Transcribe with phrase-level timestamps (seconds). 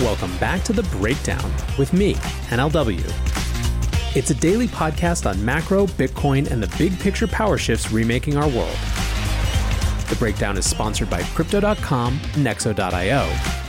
[0.00, 2.14] Welcome back to The Breakdown with me,
[2.48, 3.04] NLW.
[4.16, 8.48] It's a daily podcast on macro, Bitcoin, and the big picture power shifts remaking our
[8.48, 8.78] world.
[10.08, 13.20] The Breakdown is sponsored by Crypto.com, Nexo.io,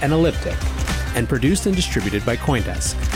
[0.01, 0.57] and Elliptic
[1.15, 3.10] and produced and distributed by Coindesk.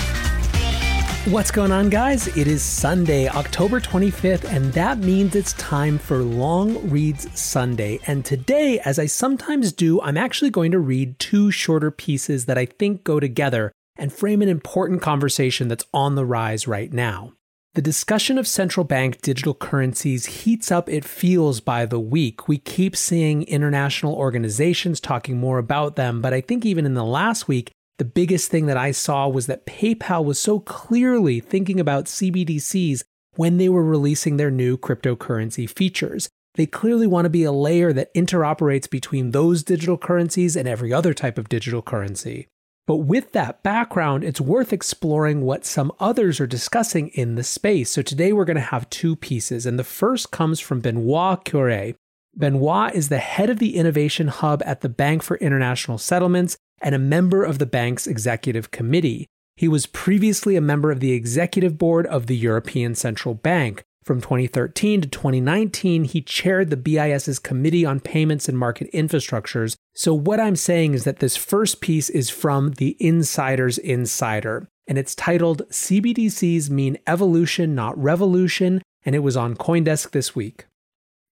[1.30, 2.28] What's going on, guys?
[2.38, 8.00] It is Sunday, October 25th, and that means it's time for Long Reads Sunday.
[8.06, 12.60] And today, as I sometimes do, I'm actually going to read two shorter pieces that
[12.60, 17.34] I think go together and frame an important conversation that's on the rise right now.
[17.74, 22.48] The discussion of central bank digital currencies heats up, it feels, by the week.
[22.48, 27.04] We keep seeing international organizations talking more about them, but I think even in the
[27.04, 31.80] last week, the biggest thing that I saw was that PayPal was so clearly thinking
[31.80, 33.04] about CBDCs
[33.36, 36.30] when they were releasing their new cryptocurrency features.
[36.56, 40.92] They clearly want to be a layer that interoperates between those digital currencies and every
[40.92, 42.48] other type of digital currency.
[42.88, 47.90] But with that background, it's worth exploring what some others are discussing in the space.
[47.90, 51.96] So today we're going to have two pieces, and the first comes from Benoit Coeure.
[52.38, 56.94] Benoit is the head of the innovation hub at the Bank for International Settlements and
[56.94, 59.26] a member of the bank's executive committee.
[59.58, 63.84] He was previously a member of the executive board of the European Central Bank.
[64.04, 69.76] From 2013 to 2019, he chaired the BIS's Committee on Payments and Market Infrastructures.
[69.96, 75.00] So, what I'm saying is that this first piece is from the Insider's Insider, and
[75.00, 80.66] it's titled CBDCs Mean Evolution, Not Revolution, and it was on Coindesk this week.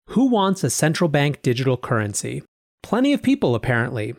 [0.08, 2.42] Who wants a central bank digital currency?
[2.82, 4.14] Plenty of people, apparently.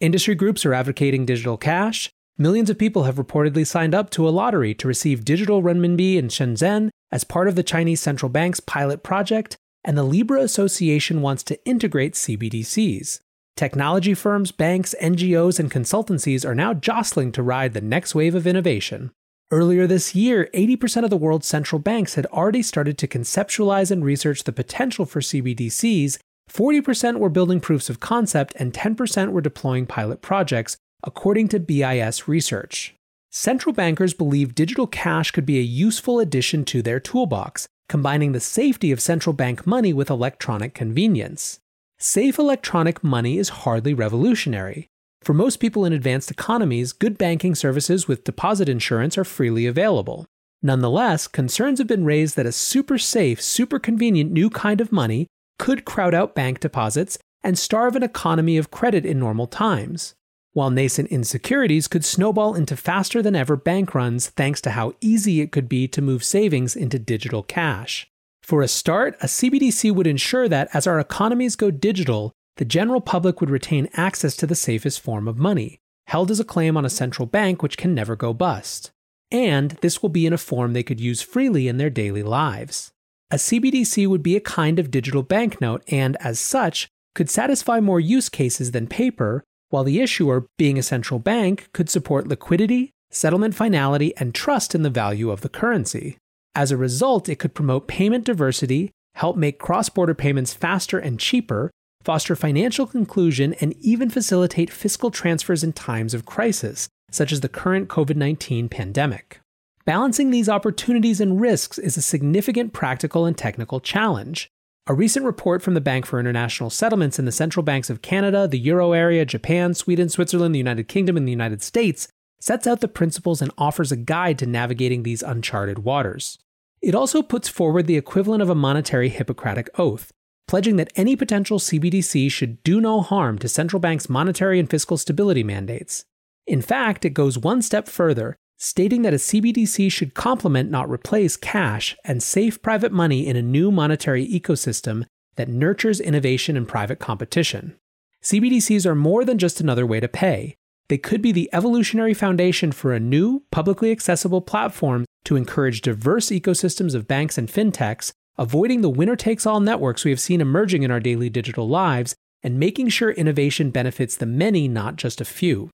[0.00, 2.10] Industry groups are advocating digital cash.
[2.36, 6.28] Millions of people have reportedly signed up to a lottery to receive digital renminbi in
[6.28, 11.44] Shenzhen as part of the Chinese central bank's pilot project, and the Libra Association wants
[11.44, 13.20] to integrate CBDCs.
[13.56, 18.48] Technology firms, banks, NGOs, and consultancies are now jostling to ride the next wave of
[18.48, 19.12] innovation.
[19.52, 24.04] Earlier this year, 80% of the world's central banks had already started to conceptualize and
[24.04, 26.18] research the potential for CBDCs
[26.50, 32.28] 40% were building proofs of concept, and 10% were deploying pilot projects, according to BIS
[32.28, 32.94] research.
[33.30, 38.40] Central bankers believe digital cash could be a useful addition to their toolbox, combining the
[38.40, 41.58] safety of central bank money with electronic convenience.
[41.98, 44.88] Safe electronic money is hardly revolutionary.
[45.22, 50.26] For most people in advanced economies, good banking services with deposit insurance are freely available.
[50.62, 55.26] Nonetheless, concerns have been raised that a super safe, super convenient new kind of money
[55.58, 60.14] could crowd out bank deposits and starve an economy of credit in normal times,
[60.52, 65.40] while nascent insecurities could snowball into faster than ever bank runs thanks to how easy
[65.40, 68.08] it could be to move savings into digital cash.
[68.42, 73.00] For a start, a CBDC would ensure that as our economies go digital, the general
[73.00, 76.84] public would retain access to the safest form of money, held as a claim on
[76.84, 78.92] a central bank which can never go bust.
[79.30, 82.92] And this will be in a form they could use freely in their daily lives.
[83.34, 86.86] A CBDC would be a kind of digital banknote and, as such,
[87.16, 91.90] could satisfy more use cases than paper, while the issuer, being a central bank, could
[91.90, 96.16] support liquidity, settlement finality, and trust in the value of the currency.
[96.54, 101.18] As a result, it could promote payment diversity, help make cross border payments faster and
[101.18, 101.72] cheaper,
[102.04, 107.48] foster financial inclusion, and even facilitate fiscal transfers in times of crisis, such as the
[107.48, 109.40] current COVID 19 pandemic.
[109.86, 114.48] Balancing these opportunities and risks is a significant practical and technical challenge.
[114.86, 118.48] A recent report from the Bank for International Settlements and the central banks of Canada,
[118.48, 122.08] the Euro area, Japan, Sweden, Switzerland, the United Kingdom, and the United States
[122.40, 126.38] sets out the principles and offers a guide to navigating these uncharted waters.
[126.80, 130.10] It also puts forward the equivalent of a monetary Hippocratic oath,
[130.48, 134.96] pledging that any potential CBDC should do no harm to central banks' monetary and fiscal
[134.96, 136.06] stability mandates.
[136.46, 141.36] In fact, it goes one step further, stating that a CBDC should complement, not replace,
[141.36, 145.04] cash and safe private money in a new monetary ecosystem
[145.36, 147.76] that nurtures innovation and private competition.
[148.22, 150.56] CBDCs are more than just another way to pay.
[150.88, 156.28] They could be the evolutionary foundation for a new, publicly accessible platform to encourage diverse
[156.28, 160.84] ecosystems of banks and fintechs, avoiding the winner takes all networks we have seen emerging
[160.84, 165.26] in our daily digital lives, and making sure innovation benefits the many, not just a
[165.26, 165.68] few.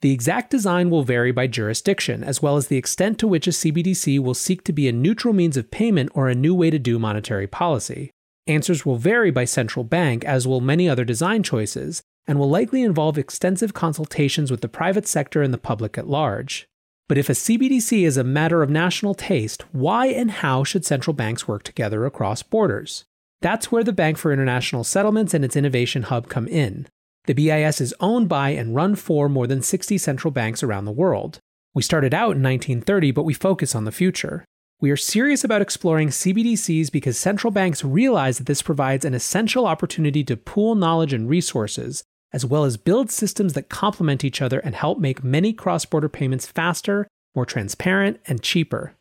[0.00, 3.50] The exact design will vary by jurisdiction, as well as the extent to which a
[3.50, 6.78] CBDC will seek to be a neutral means of payment or a new way to
[6.78, 8.12] do monetary policy.
[8.46, 12.82] Answers will vary by central bank, as will many other design choices, and will likely
[12.82, 16.66] involve extensive consultations with the private sector and the public at large.
[17.08, 21.14] But if a CBDC is a matter of national taste, why and how should central
[21.14, 23.04] banks work together across borders?
[23.40, 26.86] That's where the Bank for International Settlements and its Innovation Hub come in.
[27.28, 30.90] The BIS is owned by and run for more than 60 central banks around the
[30.90, 31.40] world.
[31.74, 34.46] We started out in 1930, but we focus on the future.
[34.80, 39.66] We are serious about exploring CBDCs because central banks realize that this provides an essential
[39.66, 42.02] opportunity to pool knowledge and resources,
[42.32, 46.08] as well as build systems that complement each other and help make many cross border
[46.08, 48.94] payments faster, more transparent, and cheaper.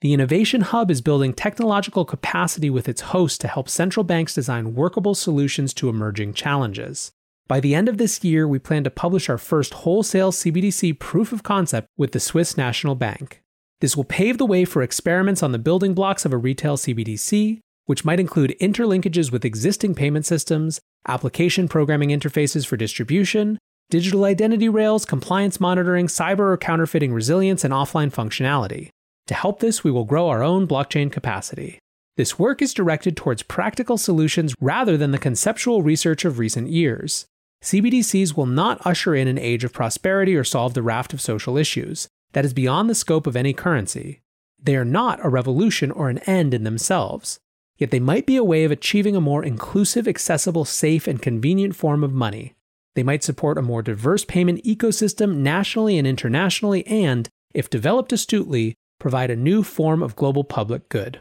[0.00, 4.74] The Innovation Hub is building technological capacity with its host to help central banks design
[4.74, 7.12] workable solutions to emerging challenges.
[7.46, 11.30] By the end of this year, we plan to publish our first wholesale CBDC proof
[11.30, 13.42] of concept with the Swiss National Bank.
[13.82, 17.60] This will pave the way for experiments on the building blocks of a retail CBDC,
[17.84, 23.58] which might include interlinkages with existing payment systems, application programming interfaces for distribution,
[23.90, 28.88] digital identity rails, compliance monitoring, cyber or counterfeiting resilience, and offline functionality.
[29.26, 31.78] To help this, we will grow our own blockchain capacity.
[32.16, 37.26] This work is directed towards practical solutions rather than the conceptual research of recent years.
[37.64, 41.56] CBDCs will not usher in an age of prosperity or solve the raft of social
[41.56, 44.20] issues that is beyond the scope of any currency.
[44.62, 47.38] They are not a revolution or an end in themselves,
[47.78, 51.74] yet they might be a way of achieving a more inclusive, accessible, safe, and convenient
[51.74, 52.54] form of money.
[52.96, 58.74] They might support a more diverse payment ecosystem nationally and internationally, and, if developed astutely,
[59.00, 61.20] provide a new form of global public good.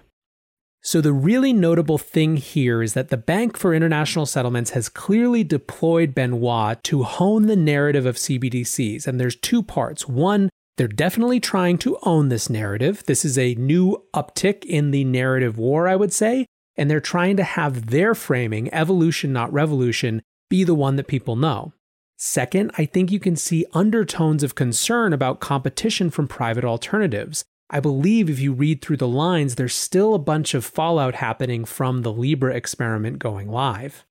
[0.85, 5.41] So, the really notable thing here is that the Bank for International Settlements has clearly
[5.41, 9.07] deployed Benoit to hone the narrative of CBDCs.
[9.07, 10.09] And there's two parts.
[10.09, 13.03] One, they're definitely trying to own this narrative.
[13.05, 16.47] This is a new uptick in the narrative war, I would say.
[16.75, 21.37] And they're trying to have their framing, evolution, not revolution, be the one that people
[21.37, 21.71] know.
[22.17, 27.45] Second, I think you can see undertones of concern about competition from private alternatives.
[27.69, 31.65] I believe if you read through the lines, there's still a bunch of fallout happening
[31.65, 34.05] from the Libra experiment going live.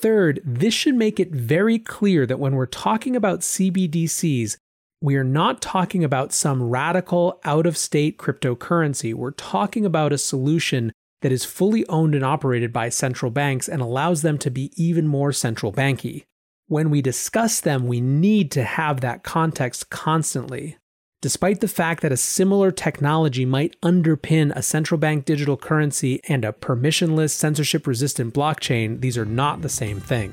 [0.00, 4.56] Third, this should make it very clear that when we're talking about CBDCs,
[5.00, 9.14] we are not talking about some radical out of state cryptocurrency.
[9.14, 13.82] We're talking about a solution that is fully owned and operated by central banks and
[13.82, 16.24] allows them to be even more central banky.
[16.66, 20.76] When we discuss them, we need to have that context constantly.
[21.20, 26.44] Despite the fact that a similar technology might underpin a central bank digital currency and
[26.44, 30.32] a permissionless, censorship resistant blockchain, these are not the same thing.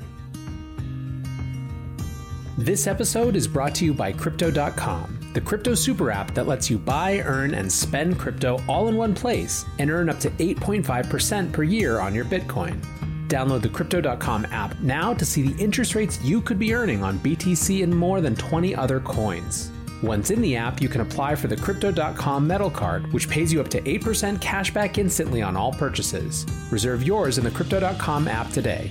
[2.56, 6.78] This episode is brought to you by Crypto.com, the crypto super app that lets you
[6.78, 11.64] buy, earn, and spend crypto all in one place and earn up to 8.5% per
[11.64, 12.80] year on your Bitcoin.
[13.26, 17.18] Download the Crypto.com app now to see the interest rates you could be earning on
[17.18, 19.72] BTC and more than 20 other coins.
[20.02, 23.60] Once in the app, you can apply for the Crypto.com metal card, which pays you
[23.60, 26.46] up to 8% cash back instantly on all purchases.
[26.70, 28.90] Reserve yours in the Crypto.com app today.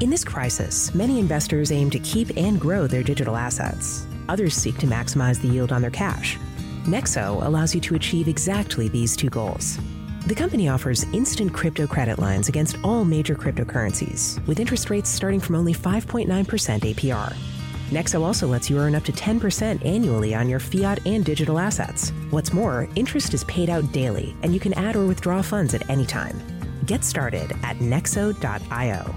[0.00, 4.06] In this crisis, many investors aim to keep and grow their digital assets.
[4.28, 6.38] Others seek to maximize the yield on their cash.
[6.84, 9.78] Nexo allows you to achieve exactly these two goals.
[10.26, 15.40] The company offers instant crypto credit lines against all major cryptocurrencies, with interest rates starting
[15.40, 17.57] from only 5.9% APR.
[17.90, 22.10] Nexo also lets you earn up to 10% annually on your fiat and digital assets.
[22.30, 25.88] What's more, interest is paid out daily, and you can add or withdraw funds at
[25.88, 26.38] any time.
[26.84, 29.14] Get started at nexo.io.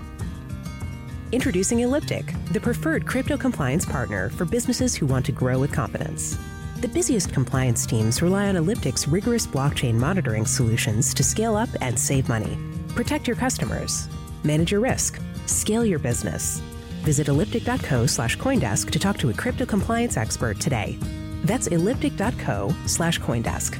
[1.33, 6.37] Introducing Elliptic, the preferred crypto compliance partner for businesses who want to grow with confidence.
[6.79, 11.97] The busiest compliance teams rely on Elliptic's rigorous blockchain monitoring solutions to scale up and
[11.97, 12.57] save money.
[12.95, 14.09] Protect your customers,
[14.43, 16.61] manage your risk, scale your business.
[17.01, 20.97] Visit elliptic.co slash Coindesk to talk to a crypto compliance expert today.
[21.43, 23.79] That's elliptic.co slash Coindesk.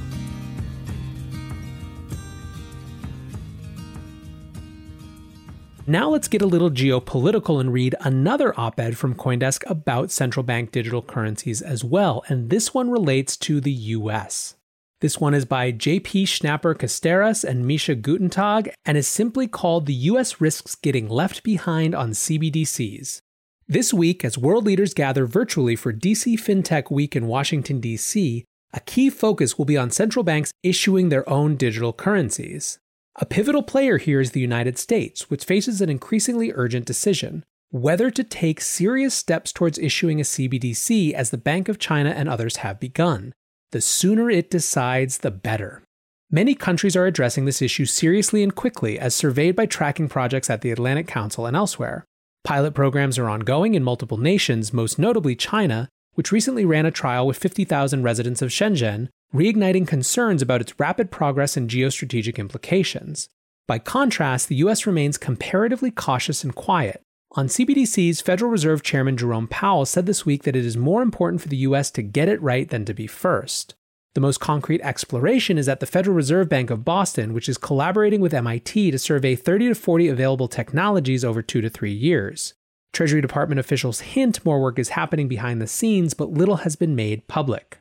[5.87, 10.43] Now let's get a little geopolitical and read another op ed from Coindesk about central
[10.43, 14.55] bank digital currencies as well, and this one relates to the US.
[15.01, 20.39] This one is by JP Schnapper-Casteras and Misha Guttentag and is simply called The US
[20.39, 23.19] Risks Getting Left Behind on CBDCs.
[23.67, 28.79] This week, as world leaders gather virtually for DC FinTech Week in Washington, D.C., a
[28.81, 32.77] key focus will be on central banks issuing their own digital currencies.
[33.15, 38.11] A pivotal player here is the United States, which faces an increasingly urgent decision whether
[38.11, 42.57] to take serious steps towards issuing a CBDC as the Bank of China and others
[42.57, 43.33] have begun.
[43.71, 45.81] The sooner it decides, the better.
[46.29, 50.61] Many countries are addressing this issue seriously and quickly, as surveyed by tracking projects at
[50.61, 52.05] the Atlantic Council and elsewhere.
[52.43, 57.25] Pilot programs are ongoing in multiple nations, most notably China, which recently ran a trial
[57.25, 63.29] with 50,000 residents of Shenzhen, reigniting concerns about its rapid progress and geostrategic implications.
[63.67, 67.01] By contrast, the US remains comparatively cautious and quiet.
[67.33, 71.41] On CBDCs, Federal Reserve Chairman Jerome Powell said this week that it is more important
[71.41, 73.73] for the US to get it right than to be first.
[74.15, 78.19] The most concrete exploration is at the Federal Reserve Bank of Boston, which is collaborating
[78.19, 82.53] with MIT to survey 30 to 40 available technologies over two to three years.
[82.91, 86.97] Treasury Department officials hint more work is happening behind the scenes, but little has been
[86.97, 87.77] made public.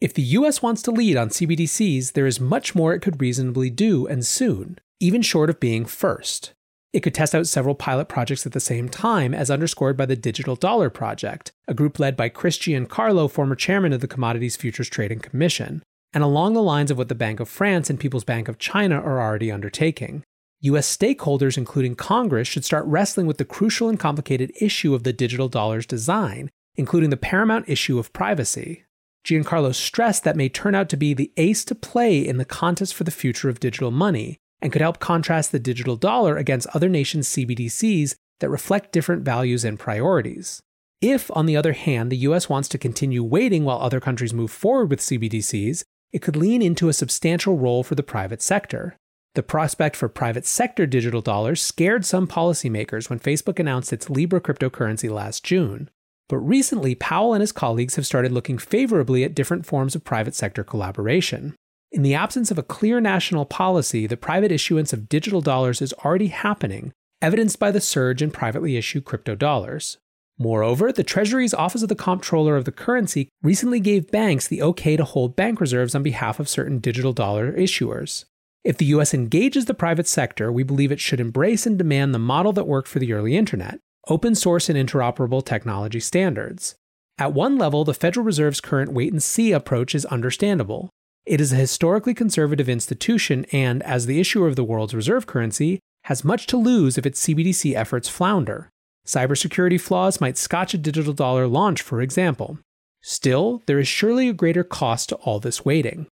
[0.00, 3.70] If the US wants to lead on CBDCs, there is much more it could reasonably
[3.70, 6.52] do, and soon, even short of being first.
[6.94, 10.14] It could test out several pilot projects at the same time, as underscored by the
[10.14, 14.88] Digital Dollar Project, a group led by Chris Giancarlo, former chairman of the Commodities Futures
[14.88, 15.82] Trading Commission,
[16.12, 18.94] and along the lines of what the Bank of France and People's Bank of China
[18.94, 20.22] are already undertaking.
[20.60, 25.12] US stakeholders, including Congress, should start wrestling with the crucial and complicated issue of the
[25.12, 28.84] digital dollar's design, including the paramount issue of privacy.
[29.24, 32.94] Giancarlo stressed that may turn out to be the ace to play in the contest
[32.94, 36.88] for the future of digital money, and could help contrast the digital dollar against other
[36.88, 40.60] nations' CBDCs that reflect different values and priorities.
[41.02, 44.50] If, on the other hand, the US wants to continue waiting while other countries move
[44.50, 48.96] forward with CBDCs, it could lean into a substantial role for the private sector.
[49.34, 54.40] The prospect for private sector digital dollars scared some policymakers when Facebook announced its Libra
[54.40, 55.90] cryptocurrency last June.
[56.30, 60.34] But recently, Powell and his colleagues have started looking favorably at different forms of private
[60.34, 61.54] sector collaboration.
[61.94, 65.92] In the absence of a clear national policy, the private issuance of digital dollars is
[66.04, 69.98] already happening, evidenced by the surge in privately issued crypto dollars.
[70.36, 74.96] Moreover, the Treasury's Office of the Comptroller of the Currency recently gave banks the okay
[74.96, 78.24] to hold bank reserves on behalf of certain digital dollar issuers.
[78.64, 82.18] If the US engages the private sector, we believe it should embrace and demand the
[82.18, 86.74] model that worked for the early internet open source and interoperable technology standards.
[87.18, 90.90] At one level, the Federal Reserve's current wait and see approach is understandable.
[91.26, 95.80] It is a historically conservative institution and, as the issuer of the world's reserve currency,
[96.04, 98.68] has much to lose if its CBDC efforts flounder.
[99.06, 102.58] Cybersecurity flaws might scotch a digital dollar launch, for example.
[103.02, 106.06] Still, there is surely a greater cost to all this waiting.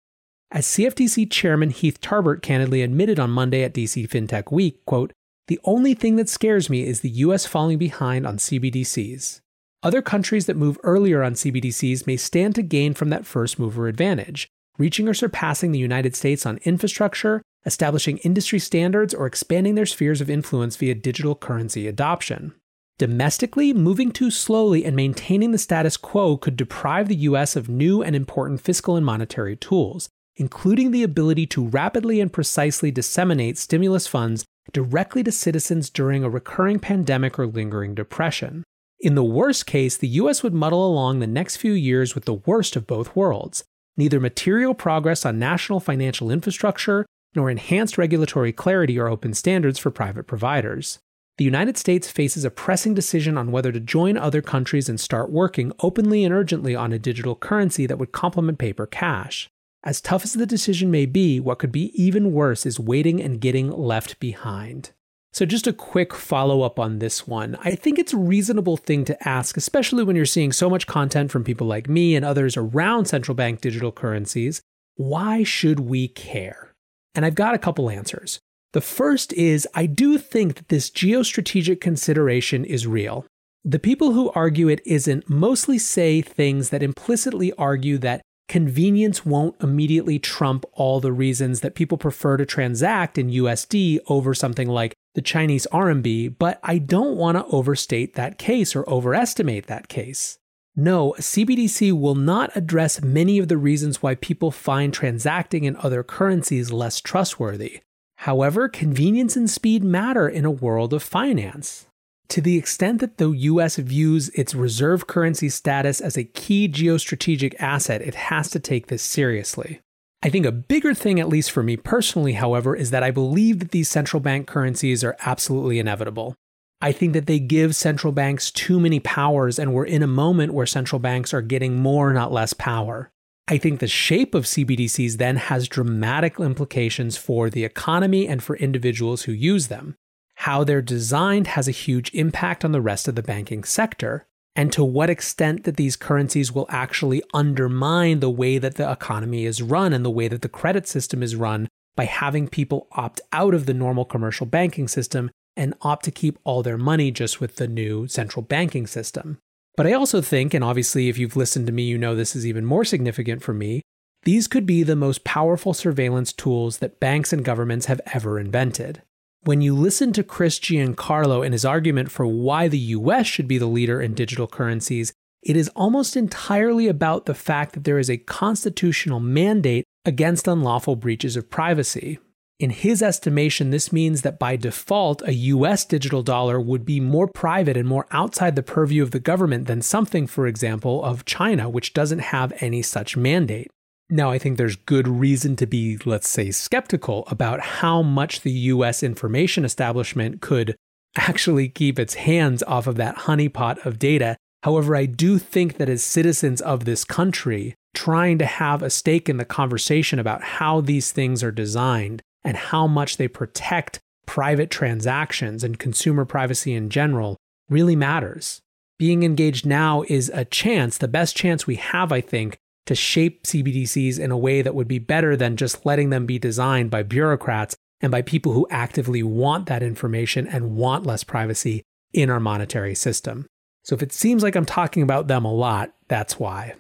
[0.53, 5.13] As CFTC Chairman Heath Tarbert candidly admitted on Monday at DC FinTech Week, quote,
[5.49, 9.41] the only thing that scares me is the US falling behind on CBDCs.
[9.83, 13.89] Other countries that move earlier on CBDCs may stand to gain from that first mover
[13.89, 14.49] advantage,
[14.81, 20.23] reaching or surpassing the United States on infrastructure, establishing industry standards, or expanding their spheres
[20.23, 22.55] of influence via digital currency adoption.
[22.99, 28.03] Domestically, moving too slowly and maintaining the status quo could deprive the US of new
[28.03, 34.07] and important fiscal and monetary tools, including the ability to rapidly and precisely disseminate stimulus
[34.07, 38.65] funds directly to citizens during a recurring pandemic or lingering depression.
[39.01, 42.35] In the worst case, the US would muddle along the next few years with the
[42.35, 43.65] worst of both worlds
[44.01, 49.91] neither material progress on national financial infrastructure nor enhanced regulatory clarity or open standards for
[49.91, 50.99] private providers.
[51.37, 55.31] The United States faces a pressing decision on whether to join other countries and start
[55.31, 59.49] working openly and urgently on a digital currency that would complement paper cash.
[59.85, 63.41] As tough as the decision may be, what could be even worse is waiting and
[63.41, 64.91] getting left behind.
[65.33, 67.57] So, just a quick follow up on this one.
[67.63, 71.31] I think it's a reasonable thing to ask, especially when you're seeing so much content
[71.31, 74.61] from people like me and others around central bank digital currencies.
[74.97, 76.73] Why should we care?
[77.15, 78.41] And I've got a couple answers.
[78.73, 83.25] The first is I do think that this geostrategic consideration is real.
[83.65, 89.55] The people who argue it isn't mostly say things that implicitly argue that convenience won't
[89.63, 94.93] immediately trump all the reasons that people prefer to transact in USD over something like
[95.15, 100.41] the Chinese RMB, but I don't want to overstate that case or overestimate that case.
[100.75, 106.03] No, CBDC will not address many of the reasons why people find transacting in other
[106.03, 107.83] currencies less trustworthy.
[108.17, 111.87] However, convenience and speed matter in a world of finance.
[112.31, 117.55] To the extent that the US views its reserve currency status as a key geostrategic
[117.59, 119.81] asset, it has to take this seriously.
[120.23, 123.59] I think a bigger thing, at least for me personally, however, is that I believe
[123.59, 126.37] that these central bank currencies are absolutely inevitable.
[126.81, 130.55] I think that they give central banks too many powers, and we're in a moment
[130.55, 133.11] where central banks are getting more, not less power.
[133.49, 138.55] I think the shape of CBDCs then has dramatic implications for the economy and for
[138.57, 139.97] individuals who use them.
[140.45, 144.73] How they're designed has a huge impact on the rest of the banking sector, and
[144.73, 149.61] to what extent that these currencies will actually undermine the way that the economy is
[149.61, 153.53] run and the way that the credit system is run by having people opt out
[153.53, 157.57] of the normal commercial banking system and opt to keep all their money just with
[157.57, 159.37] the new central banking system.
[159.77, 162.47] But I also think, and obviously, if you've listened to me, you know this is
[162.47, 163.83] even more significant for me,
[164.23, 169.03] these could be the most powerful surveillance tools that banks and governments have ever invented.
[169.45, 173.57] When you listen to Chris Giancarlo and his argument for why the US should be
[173.57, 178.11] the leader in digital currencies, it is almost entirely about the fact that there is
[178.11, 182.19] a constitutional mandate against unlawful breaches of privacy.
[182.59, 187.27] In his estimation, this means that by default, a US digital dollar would be more
[187.27, 191.71] private and more outside the purview of the government than something, for example, of China,
[191.71, 193.71] which doesn't have any such mandate.
[194.13, 198.51] Now, I think there's good reason to be, let's say, skeptical about how much the
[198.51, 200.75] US information establishment could
[201.17, 204.37] actually keep its hands off of that honeypot of data.
[204.65, 209.29] However, I do think that as citizens of this country, trying to have a stake
[209.29, 214.71] in the conversation about how these things are designed and how much they protect private
[214.71, 217.37] transactions and consumer privacy in general
[217.69, 218.61] really matters.
[218.99, 223.45] Being engaged now is a chance, the best chance we have, I think, to shape
[223.45, 227.03] CBDCs in a way that would be better than just letting them be designed by
[227.03, 231.83] bureaucrats and by people who actively want that information and want less privacy
[232.13, 233.47] in our monetary system.
[233.85, 236.75] So if it seems like I'm talking about them a lot, that's why.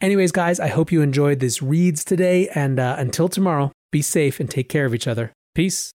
[0.00, 4.40] Anyways, guys, I hope you enjoyed this reads today, and uh, until tomorrow, be safe
[4.40, 5.32] and take care of each other.
[5.54, 5.92] Peace.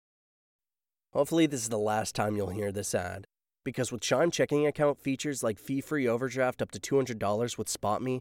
[1.13, 3.25] Hopefully, this is the last time you'll hear this ad.
[3.65, 8.21] Because with Chime checking account features like fee free overdraft up to $200 with SpotMe